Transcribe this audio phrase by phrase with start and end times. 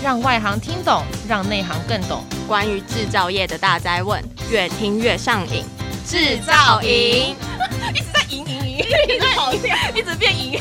[0.00, 2.24] 让外行听懂，让内行更懂。
[2.46, 5.64] 关于制造业的大灾问，越听越上瘾。
[6.06, 7.36] 制造营
[7.92, 10.60] 一直在赢赢赢，一直跑掉，一直变赢。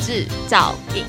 [0.00, 1.04] 制造营。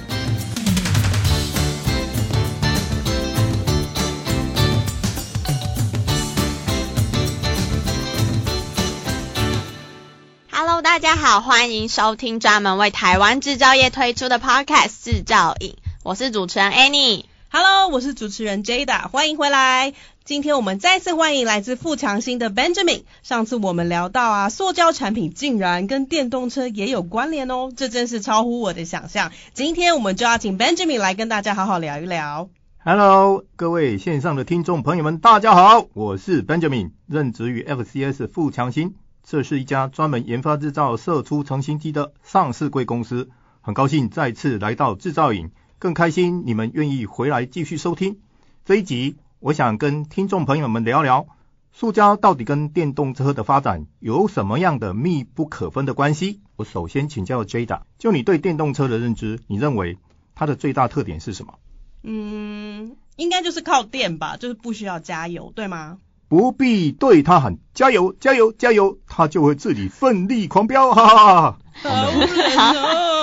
[10.52, 15.72] Hello，大家好，欢迎收听专门为台湾制造业推出的 Podcast《制造营》，
[16.04, 17.26] 我是主持人 Annie。
[17.50, 19.94] Hello，我是主持人 Jada，欢迎回来。
[20.26, 23.04] 今天我们再次欢迎来自富强兴的 Benjamin。
[23.24, 29.32] 上次我们聊到啊，塑胶产品竟然跟电动车也有关联哦，这真是超乎我的想象。
[29.54, 32.50] 今天我们就要请 Benjamin 来跟大家好好聊一聊。
[32.84, 43.30] Hello，各位线上的听众朋友们，大家好，我是 Benjamin，任职于 FCS 富强兴，这是一家专门研发制造射出成型机的上市柜公司。
[43.62, 45.52] 很高兴再次来到制造营。
[45.80, 48.20] 更开心，你们愿意回来继续收听
[48.66, 49.18] 这一集。
[49.40, 51.28] 我想跟听众朋友们聊聊，
[51.72, 56.42] 塑胶到底跟电动车的发展有什么样的密不可分的关系？
[56.56, 60.00] 我首先请教 Jada，就你对电动车的认知，你认为
[60.34, 61.60] 它的最大特点是什么？
[62.02, 66.00] 嗯，应该就是靠电吧，就是不需要加油，对吗？
[66.28, 71.58] 不必对它喊加油，加油，加油，它就会自己奋力狂飙，哈哈哈。
[71.84, 73.17] 好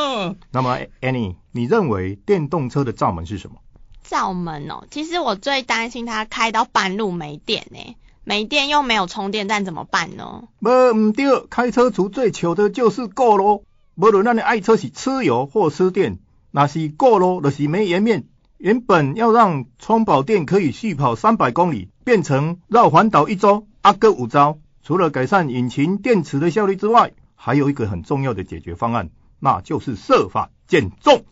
[0.50, 3.56] 那么 Annie，你认为电动车的罩门是什么？
[4.02, 10.44] 罩门哦，其实我最担心它开到半路没电呢，没电又没有充电站怎么办呢？
[10.60, 13.64] 不唔对，开车族最糗的就是过咯。
[13.96, 16.18] 无论咱的爱车是吃油或吃电，
[16.50, 18.24] 那是过咯，就是没颜面。
[18.58, 24.58] 原本要让充饱电可以续跑三百公里，变成绕环岛一周，阿哥五招。
[24.82, 29.10] 除了改善引擎电池的效率之外，还有一个很重要的解决方案，
[29.44, 31.26] 那就是设法减重。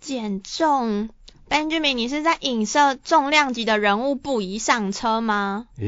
[0.00, 1.10] 减重
[1.50, 5.66] ，Benjamin，你是在影射重量级的人物不宜上车吗？
[5.76, 5.86] 诶、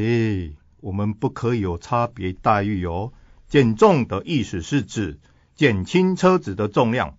[0.50, 3.12] 欸，我们不可以有差别待遇哦。
[3.48, 5.18] 减重的意思是指
[5.56, 7.16] 减轻车子的重量。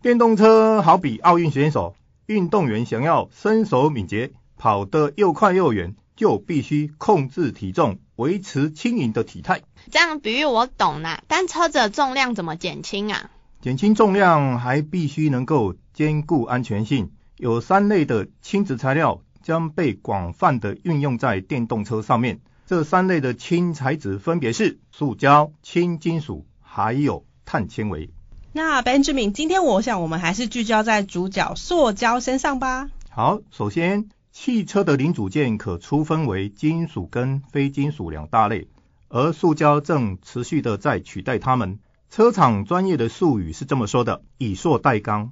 [0.00, 1.96] 电动车好比奥运选手。
[2.26, 9.62] 运动员想要身手敏捷，跑得又快又远，就必须控制体重，维持轻盈的体态。
[9.90, 13.30] 这样比喻我懂啦，但车子的重量怎么减轻啊？
[13.60, 17.10] 减轻重量还必须能够兼顾安全性。
[17.36, 22.40] 有三类的轻质材料将被广泛的运用在电动车上面。
[22.66, 28.08] 这三类的轻材质分别是塑胶、轻金属，还有碳纤维。
[28.52, 32.88] 那 Benjamin，今天我想我们还是聚焦在主角塑胶身上吧。
[33.10, 38.68] 好，首先，汽车的零组件可粗分为金属跟非金属两大类，
[39.08, 41.78] 而塑胶正持续的在取代它们。
[42.10, 45.30] 车厂专业的术语是这么说的：以塑代钢，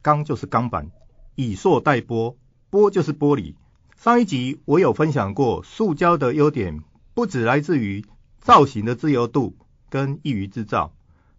[0.00, 0.92] 钢就是钢板；
[1.34, 2.36] 以塑代玻，
[2.70, 3.56] 玻就是玻璃。
[3.96, 8.04] 上一集我有分享过，塑胶的优点不只来自于
[8.40, 9.56] 造型的自由度
[9.88, 10.92] 跟易于制造。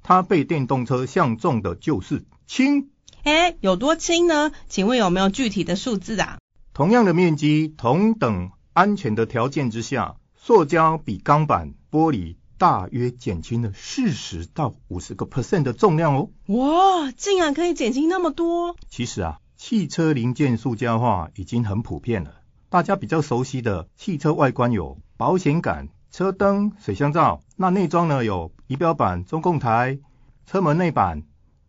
[0.03, 2.89] 它被电动车相中的就是轻，
[3.23, 4.51] 诶，有多轻呢？
[4.67, 6.37] 请问有没有具体的数字啊？
[6.73, 16.29] 同样的面积，同等安全的条件之下，塑胶比钢板、玻璃大约减轻了四十到五十个 percent 的重量哦。
[16.45, 18.75] 哇，竟然可以减轻那么多！
[18.87, 22.35] 其实啊，汽车零件塑胶化已经很普遍了。
[22.69, 25.89] 大家比较熟悉的汽车外观有保险杆。
[26.11, 28.23] 车灯、水箱罩，那内装呢？
[28.23, 29.97] 有仪表板、中控台、
[30.45, 31.23] 车门内板，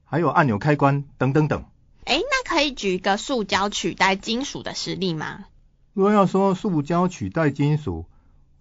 [0.04, 1.64] 还有按钮开关等等等。
[2.04, 5.46] 诶，那可以举一个塑胶取代金属的实例吗？
[5.94, 8.04] 如果要说塑胶取代金属，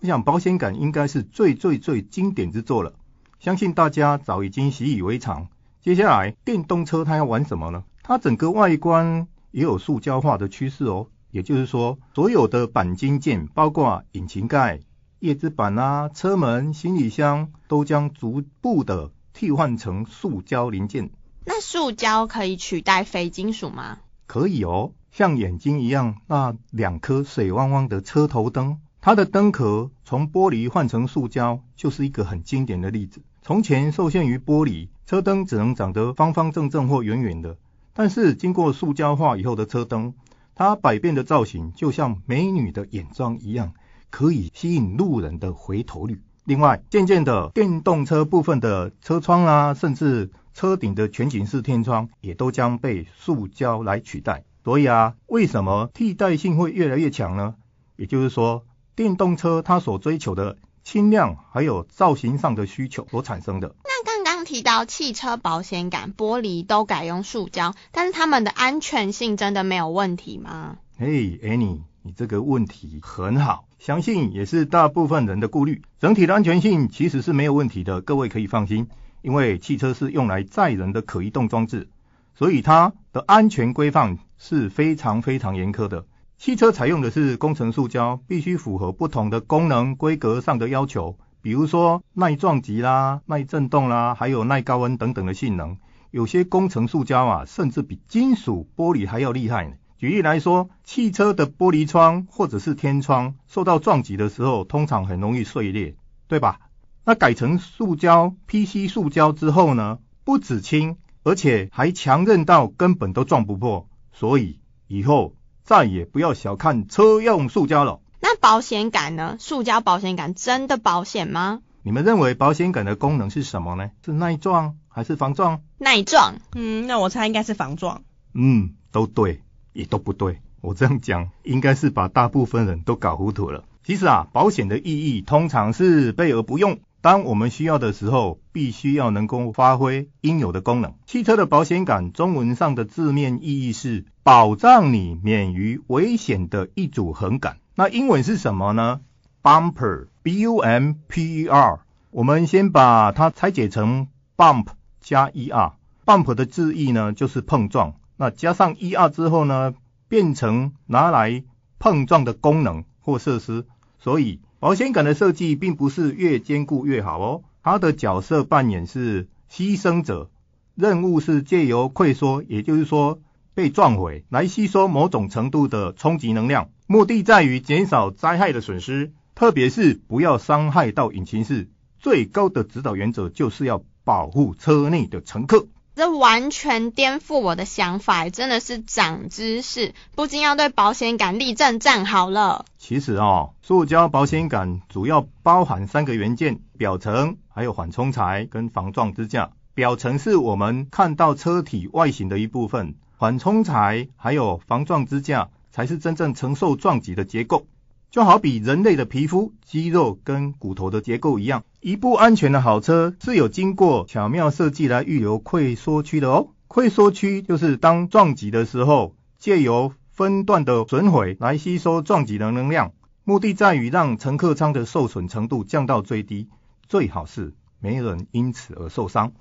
[0.02, 2.96] 我想保险杆应该是最最最经典之作了，
[3.40, 5.48] 相信大家早已经习以为常。
[5.80, 7.84] 接下来，电动车它要玩什么呢？
[8.02, 14.80] 它整个外观也有塑胶化的趋势哦，也就是说，所有的钣金件，包括引擎盖。
[15.20, 21.12] 叶子板啊，车门、行李箱都将逐步的替换成塑胶零件。
[21.46, 24.00] 那塑胶可以取代非金属吗？
[24.26, 33.22] 可以哦，像眼睛一样，那两颗水汪汪的车头灯，它的灯壳从玻璃换成塑胶，就是一个很经典的例子。
[33.42, 37.58] 从前受限于玻璃，车灯只能长得方方正正或圆圆的，
[37.94, 40.14] 但是经过塑胶化以后的车灯，
[40.54, 43.74] 它百变的造型就像美女的眼妆一样。
[44.12, 46.22] 可以吸引路人的回头率。
[46.44, 54.44] 另外，渐渐的，电动车部分的车窗啊，甚至车顶的全景式天窗，也都将被塑胶来取代。
[54.66, 57.56] 所以啊，为什么替代性会越来越强呢？
[57.96, 58.66] 也就是说，
[59.02, 63.74] 电动车它所追求的轻量，还有造型上的需求所产生的。
[63.84, 70.78] 那刚刚提到汽车保险杆、玻璃都改用塑胶，但是它们的安全性真的没有问题吗？
[71.00, 75.82] 嘿，Annie，你这个问题很好，相信也是大部分人的顾虑。
[76.00, 78.88] 整体的安全性其实是没有问题的，各位可以放心，
[79.24, 81.90] 因为汽车是用来载人的可移动装置，
[82.36, 86.06] 所以它的安全规范是非常非常严苛的。
[86.42, 95.78] 汽车采用的是工程塑胶，必须符合不同的功能规格上的要求，比如说耐撞击啦、耐震动啦，还有耐高温等等的性能。
[96.10, 99.76] 有些工程塑胶啊，甚至比金属玻璃还要厉害呢。
[100.00, 105.94] 举例来说，汽车的玻璃窗或者是天窗受到撞击的时候，通常很容易碎裂，
[106.28, 106.60] 对吧？
[107.06, 115.36] 那改成塑胶 PC 塑胶之后呢，不止轻，而且还强韧到根本都撞不破，所以以后。
[115.64, 118.00] 再也不要小看车用塑胶了。
[118.20, 119.38] 那保险杆呢？
[119.40, 121.62] 塑胶保险杆真的保险吗？
[121.84, 123.90] 你们认为保险杆的功能是什么呢？
[124.06, 125.62] 是耐撞还是防撞？
[125.80, 126.36] 耐撞。
[126.54, 128.04] 嗯，那我猜应该是防撞。
[128.34, 129.42] 嗯，都对，
[129.74, 130.40] 也都不对。
[130.62, 133.64] 我这样讲，应该是把大部分人都搞糊涂了。
[133.84, 136.80] 其实啊，保险的意义通常是备而不用。
[137.02, 140.94] 当我们需要的时候，必须要能够发挥应有的功能。
[141.08, 147.58] 汽车的保险杆，中文上的字面意义是保障你免于危险的一组横杆。
[147.74, 149.02] 那英文是什么呢
[149.42, 151.80] ？Bumper，B-U-M-P-E-R。
[152.12, 154.68] 我们先把它拆解成 bump
[155.00, 155.74] 加 er。
[156.06, 157.96] bump 的字义呢，就是碰撞。
[158.18, 159.74] 那加上 er 之后呢，
[160.08, 161.44] 变成拿来
[161.80, 163.66] 碰撞的功能或设施。
[163.98, 170.30] 所以保险杆的设计并不是越坚固越好哦，它的角色扮演是牺牲者，
[170.76, 173.20] 任务是借由溃缩，也就是说
[173.62, 181.70] 被撞毁，来吸收某种程度的冲击能量，目的在于减少灾害的损失，特别是不要伤害到引擎室。
[182.00, 185.68] 最高的指导原则就是要保护车内的乘客。
[185.94, 192.66] 这完全颠覆我的想法，真的是长知识，不禁要对保险杆立正站好了。
[192.80, 199.52] 其实哦，塑胶保险杆主要包含三个元件：表层、还有缓冲材跟防撞支架。
[199.76, 207.68] 表层是我们看到车体外形的一部分，缓冲材还有防撞支架才是真正承受撞击的结构。
[208.10, 216.48] 就好比人类的皮肤、肌肉跟骨头的结构一样，一部安全的好车是有经过巧妙设计来预留溃缩区的哦。
[216.68, 222.92] 溃缩区就是当撞击的时候，借由分段的损毁来吸收撞击的能量，
[223.24, 226.50] 目的在于让乘客舱的受损程度降到最低，
[226.90, 229.34] 最好是没人因此而受伤。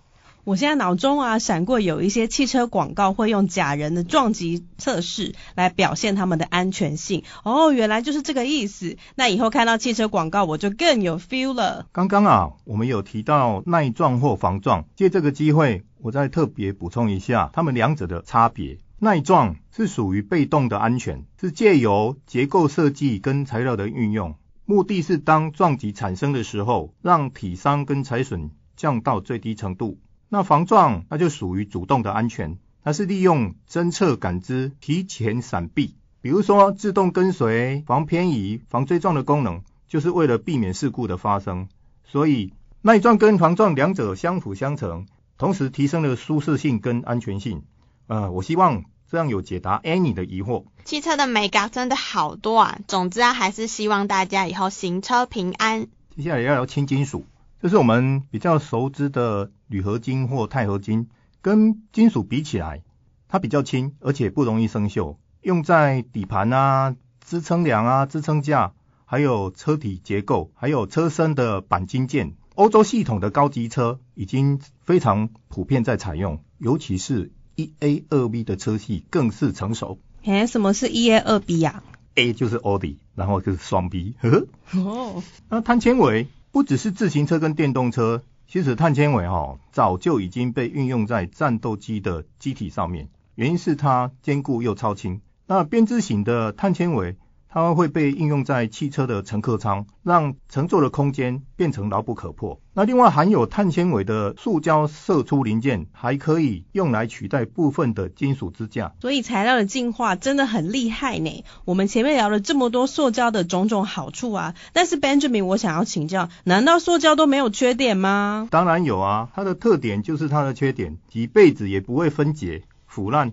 [0.44, 7.25] 我现在脑中啊闪过有一些汽车广告会用假人的撞击测试来表现他们的安全性。
[7.44, 8.96] 哦，原来就是这个意思。
[9.14, 11.87] 那以后看到汽车广告我就更有 feel 了。
[11.92, 18.78] 刚刚啊，我们有提到耐撞或防撞，借这个机会我再特别补充一下它们两者的差别。
[18.98, 24.34] 耐撞是属于被动的安全，是借由结构设计跟材料的运用，
[24.66, 29.98] 目的是当撞击产生的时候，让体伤跟财损降到最低程度。
[30.32, 41.68] 那防撞那就属于主动的安全，它是利用侦测感知提前闪避，比如说自动跟随、防偏移、防追撞的功能，就是为了避免事故的发生。
[42.04, 45.06] 所以耐撞跟防撞两者相辅相成，
[45.36, 47.64] 同时提升了舒适性跟安全性。
[48.06, 50.64] 呃，我希望这样有解答 Annie 的疑惑。
[50.84, 55.88] 汽车的美感真的好多啊，总之啊，还是希望大家以后行车平安。
[56.16, 57.25] 接下来要聊轻金属。
[57.62, 61.09] 这是我们比较熟知的铝合金或钛合金，
[61.43, 62.83] 跟金属比起来，
[63.29, 68.73] 它比较轻，而且不容易生锈，用在底盘啊、支撑梁啊、支撑架，
[69.05, 72.33] 还有车体结构，还有车身的钣金件。
[72.55, 79.99] 欧洲系统的高级车已经非常普遍在采用，尤其是一 A 二 B 的车系更是成熟。
[80.23, 81.83] 诶，什么是一 A 二 B 呀
[82.14, 84.14] ？A 就是奥迪，然后就是双 B。
[84.23, 84.47] 呵呵。
[84.81, 85.23] 哦。
[85.50, 86.26] 那碳纤维。
[86.52, 95.21] 不只是自行车跟电动车，其实碳纤维哈早就已经被运用在战斗机的机体上面，原因是它坚固又超轻。
[95.47, 97.16] 那编织型的碳纤维。
[97.52, 102.61] 它会被应用在汽车的乘客舱，让乘坐的空间变成牢不可破。
[102.73, 108.92] 那另外含有碳纤维的塑胶射出零件，还可以用来取代部分的金属支架。
[109.00, 111.45] 所以材料的进化真的很厉害呢。
[111.64, 118.47] 我们前面聊了这么多塑胶的种种好处啊，但是 Benjamin，我想要请教，难道塑胶都没有缺点吗？
[118.52, 123.33] 当然有啊，它的特点就是它的缺点，几辈子也不会分解、腐烂。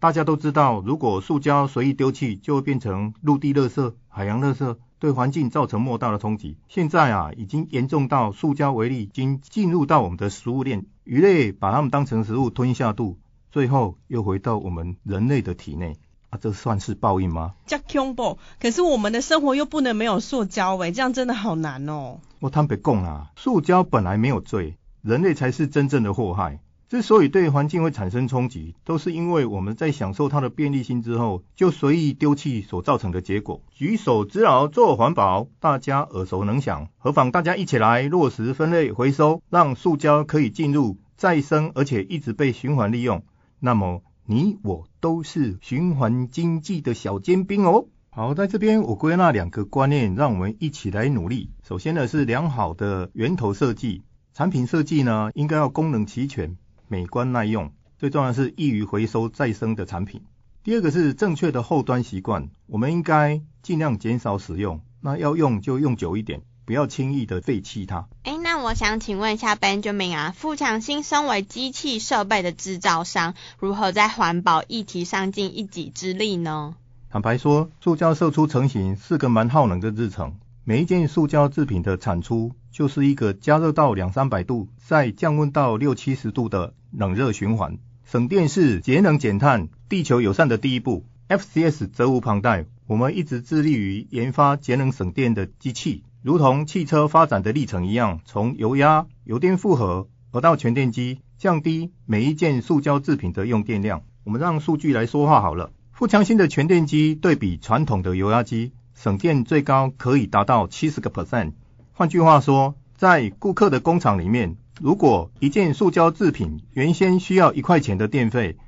[0.00, 6.56] 大家都知道，如果塑胶随意丢弃，就会变成陆地垃圾、海洋垃圾，对环境造成莫大的冲击。
[6.68, 13.18] 现在啊，已经严重到塑胶微粒已经进入到我们的食物链，鱼类把它们当成食物吞下肚，
[13.50, 15.98] 最后又回到我们人类的体内。
[16.30, 17.52] 啊，这算是报应吗？
[17.66, 22.20] 叫恐怖，可是我们的生活又不能没有塑胶诶，这样真的好难哦。
[22.38, 26.60] 我坦白讲啊，塑胶本来没有罪，人类才是真正的祸害。
[26.90, 33.62] 之所以对环境会产生冲击，都是因为我们在享受它的便利性之后，就随意丢弃所造成的结果。
[33.70, 43.22] 举手之劳做环保，大家耳熟能详，何妨大家一起来落实分类回收，让塑胶可以进入再生，而且一直被循环利用。
[43.60, 47.86] 那么你我都是循环经济的小尖兵哦。
[48.10, 51.50] 好，在这边我归纳两个观念，让我们一起来努力。
[51.62, 54.02] 首先呢是良好的源头设计，
[54.34, 56.56] 产品设计呢应该要功能齐全。
[56.90, 57.70] 美观耐用，
[58.00, 60.22] 最重要的是易于回收再生的产品。
[60.64, 68.08] 第二个是正确的后端习惯，我们应该尽量减少使用，那要用就用久一点，不要轻易的废弃它。
[68.24, 76.74] 哎，那我想请问一下 Benjamin 啊，富强新身为机器设备的制造商，如何在环保议题上尽一己之力呢？
[77.08, 80.39] 坦白说，塑胶射出成型是个蛮耗能的日程。
[80.62, 87.78] 每一件塑胶制品的产出，就是一个加热到两三百度，再降温到六七十度的冷热循环。
[88.04, 91.06] 省电是节能减碳、地球友善的第一步。
[91.28, 104.02] FCS 责无旁贷，我们一直致力于研发节能省电的机器，如同汽车发展的历程一样，从油压、油电负荷，而到全电机，降低每一件塑胶制品的用电量。
[104.24, 105.70] 我们让数据来说话好了。
[105.92, 108.72] 富强新的全电机对比传统的油压机。
[109.02, 111.52] 省电最高可以达到七十个 percent。
[111.94, 118.58] 换句话说，在顾客的工厂里面，如果一件塑胶制品原先需要一块钱的电费，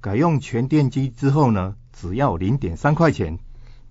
[0.00, 3.38] 改用全电机之后呢，只要零点三块钱。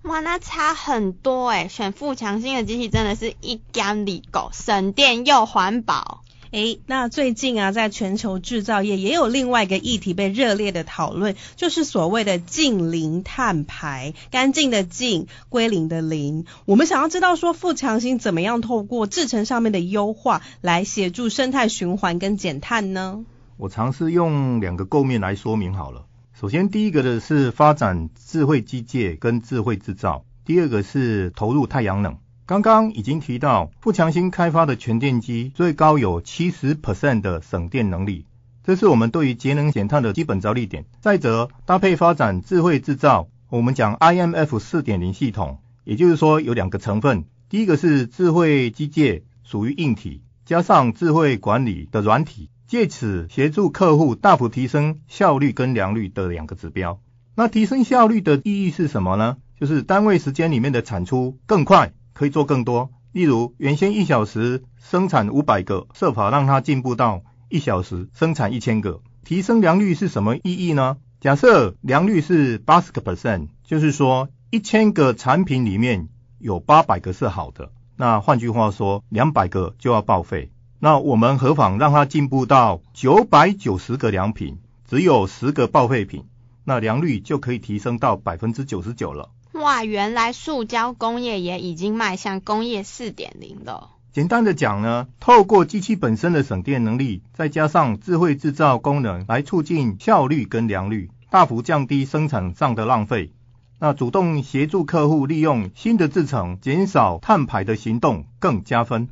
[0.02, 6.23] 哇，那差很多诶，选富强兴的机器真的是一干二够，省电又环保。
[6.54, 16.44] 诶，那最近啊，在全球制造业也有另外一个议题被热烈的讨论，就是所谓的净零碳排，干净的净，归零的零。
[16.64, 23.24] 我们想要知道说，富强兴怎么样透过制程上面的优化，来协助生态循环跟减碳呢？
[23.56, 26.06] 我尝试用两个构面来说明好了。
[26.40, 32.16] 首先，第一个的是发展智慧机械跟智慧制造，第二个是投入太阳能。
[32.46, 38.26] 刚刚已经提到，富强新开发的全电机最高有七十 percent 的省电能力，
[38.62, 40.84] 这是我们对于节能减碳的基本着力点。
[41.00, 57.00] 再者，搭配发展智慧制造，我们讲 IMF 四点零系统，也就是说有两个成分，第一个是智慧机械，属于硬体，加上智慧管理的软体，借此协助客户大幅提升效率跟良率的两个指标。
[57.34, 59.38] 那提升效率的意义是什么呢？
[59.58, 61.94] 就是单位时间里面的产出更快。
[62.14, 69.02] 可以做更多，例如原先一小时生产五百个，设法让它进步到一小时生产一千个。
[69.24, 70.96] 提升良率是什么意义呢？
[71.20, 77.72] 假设良率是八十个 percent，就是说一千个产品里面有八百个是好的。
[77.96, 80.50] 那换句话说，两百个就要报废。
[80.78, 86.24] 那我们何妨让它进步到九百九十个良品，只有十个报废品，
[86.64, 89.30] 那良率就可以提升到百分之九十九了。
[89.64, 93.92] 哇，原来塑胶工业也已经迈向工业四点零了。
[94.12, 103.32] 简单的讲呢，透过机器本身的省电能力，再加上智慧制造功能，来促进效率跟良率，大幅降低生产上的浪费。
[103.78, 109.08] 那主动协助客户利用新的制程，减少碳排的行动更加分。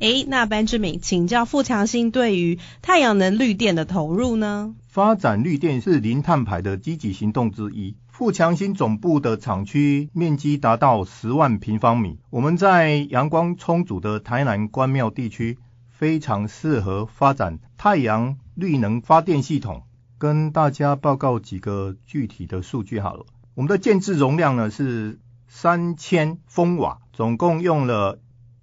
[0.00, 4.76] 诶，那 Benjamin，请教富强兴对于太阳能绿电的投入呢？
[4.86, 7.96] 发展绿电是零碳排的积极行动之一。
[8.06, 19.82] 富强兴总部的厂区面积达到十万平方米，我们在阳光充足的台南关庙地区，非常适合发展太阳绿能发电系统。
[20.16, 28.18] 跟大家报告几个具体的数据好了，我们的建置容量呢是三千风瓦，总共用了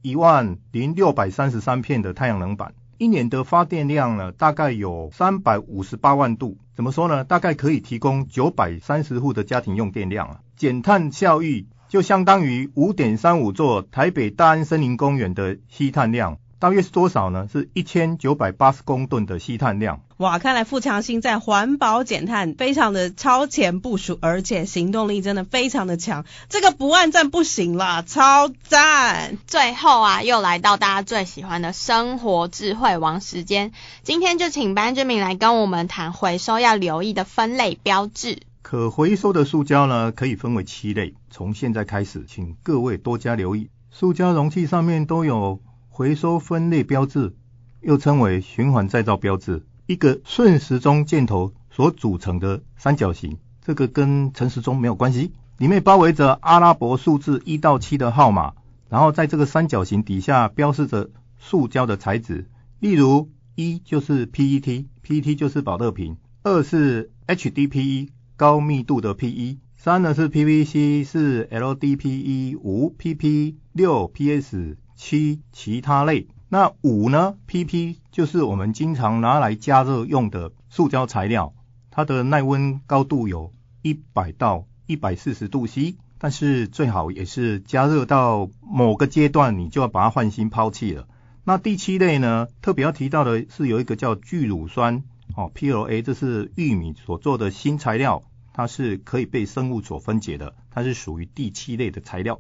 [0.06, 2.76] 一万零六百三十三片的太阳能板。
[3.00, 6.60] 一年的发电量呢，大概有三百五十八万度。
[6.76, 7.24] 怎么说呢？
[7.24, 10.40] 大概可以提供九百三十户的家庭用电量啊。
[10.56, 16.38] 减碳效益就相当于五点三五座台北大安森林公园的吸碳量。
[16.60, 17.48] 大约是多少呢？
[17.52, 20.02] 是一千九百八十公吨的吸碳量。
[20.18, 26.24] 哇，看来富强星在环保减碳非常的超前部署，而且行动力真的非常的强。
[26.48, 29.38] 这个不按赞不行啦，超赞！
[29.46, 33.74] 最后啊，又来到大家最喜欢的生活智慧王时间。
[34.04, 38.40] 今天就请 Benjamin 来跟我们谈回收要留意的分类标志。
[38.62, 41.14] 可回收的塑胶呢，可以分为七类。
[41.30, 47.36] 从现在开始，请各位多加留意，塑胶容器上面都有回收分类标志。
[47.82, 53.38] 又称为循环再造标志，一个顺时钟箭头所组成的三角形。
[53.62, 58.54] 这个跟陈时中没有关系，里面包围着阿拉伯数字一到七的号码，
[58.90, 62.50] 然后在这个三角形底下标示着塑胶的材质，
[62.80, 76.28] 例如一就是 PET，PET 就是宝乐瓶；二是 HDPE 高密度的 PE；三呢是 PVC 是 LDPE；五 PP；六 PS；七其他类。
[76.58, 81.54] 那五呢？PP 就是我们经常拿来加热用的塑胶材料。
[81.92, 91.10] 它的耐温高度有一百到一百四十度 C，但是最好也是加热到某个阶段，你就要把它换新抛弃了。
[91.44, 95.04] 那第七类呢，特别要提到的是有一个叫聚乳酸
[95.36, 102.40] 哦，PLA，这是玉米所做的新材料，它是可以被生物所分解的，它是属于第七类的材料。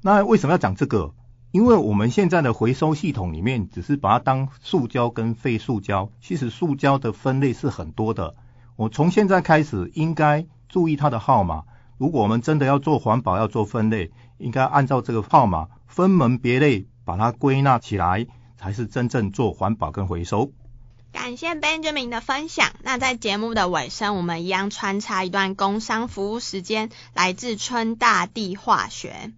[0.00, 1.12] 那为什么要讲这个？
[1.54, 8.34] 因为我们现在的回收系统里面只是把它当塑胶跟废塑胶，其实塑胶的分类是很多的。
[8.74, 11.62] 我从现在开始应该注意它的号码。
[11.96, 20.50] 如果我们真的要做环保，要做分类，应该按照这个号码分门别类，把它归纳起来，才是真正做环保跟回收。
[21.12, 22.72] 感谢 Benjamin 的分享。
[22.82, 29.30] 那在节目的尾声，我们一样穿插一段工商服务时间，来自春大地化学。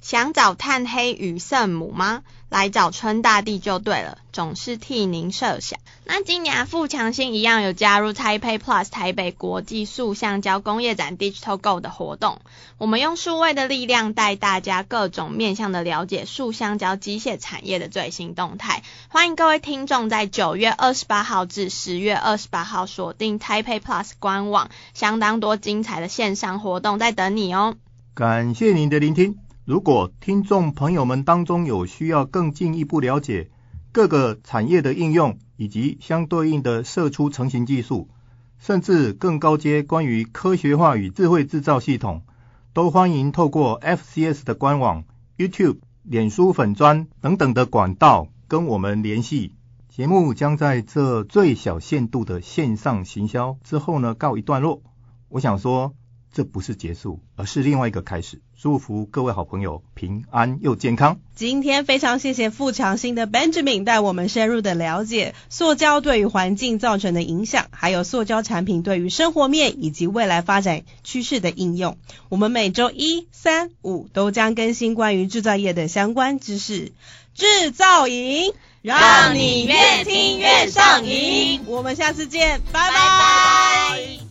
[0.00, 2.22] 想找炭黑与圣母吗？
[2.48, 5.78] 来找春大地就对了，总是替您设想。
[6.04, 12.40] 那今年富强新一样有加入 Taipei Plus 台北国际塑橡胶工业展 Digital Go 的活动，
[12.78, 18.82] 我们用数位的力量带大家各种面向的了解塑橡胶机械产业的最新动态。
[19.08, 27.76] 欢迎各位听众在九月二十八号至十月二十八号锁定 Taipei Plus 官网，相当多精彩的线上活动在等你哦。
[28.14, 29.38] 感谢您的聆听。
[29.68, 33.50] 如果听众朋友们当中有需要更进一步了解
[33.92, 38.08] 各个产业的应用以及相对应的射出成型技术，
[38.56, 42.22] 甚至更高阶关于科学化与智慧制造系统，
[42.72, 45.04] 都欢迎透过 FCS 的官网、
[45.36, 49.52] YouTube、脸书粉砖等等的管道跟我们联系。
[49.90, 54.80] 节目将在这最小限度的线上行销之后呢，告一段落。
[55.28, 55.92] 我想说。
[56.32, 58.40] 这不是结束，而是另外一个开始。
[58.60, 61.20] 祝福各位好朋友平安又健康。
[61.34, 71.98] 今天非常谢谢富强新的 Benjamin 带我们深入的了解塑胶对于环境造成的影响，还有塑胶产品对于生活面以及未来发展趋势的应用。
[72.28, 76.92] 我们每周一、三、五都将更新关于制造业的相关知识。
[77.34, 81.60] 制造营，让你越听越上瘾。
[81.66, 82.90] 我们下次见，拜拜。
[82.90, 84.27] 拜拜。